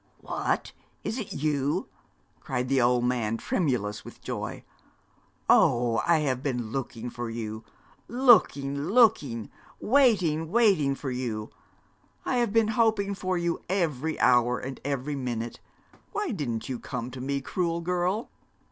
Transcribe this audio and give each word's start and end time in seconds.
'What, 0.21 0.71
is 1.03 1.19
it 1.19 1.31
you?' 1.31 1.87
cried 2.39 2.69
the 2.69 2.81
old 2.81 3.03
man, 3.05 3.37
tremulous 3.37 4.03
with 4.03 4.19
joy. 4.19 4.63
'Oh, 5.47 6.01
I 6.07 6.21
have 6.21 6.41
been 6.41 6.71
looking 6.71 7.11
for 7.11 7.29
you 7.29 7.63
looking 8.07 8.83
looking 8.87 9.51
waiting, 9.79 10.49
waiting 10.49 10.95
for 10.95 11.11
you. 11.11 11.51
I 12.25 12.37
have 12.37 12.51
been 12.51 12.69
hoping 12.69 13.13
for 13.13 13.37
you 13.37 13.61
every 13.69 14.19
hour 14.19 14.57
and 14.57 14.81
every 14.83 15.15
minute. 15.15 15.59
Why 16.13 16.31
didn't 16.31 16.67
you 16.67 16.79
come 16.79 17.11
to 17.11 17.21
me, 17.21 17.39
cruel 17.39 17.79
girl?' 17.79 18.31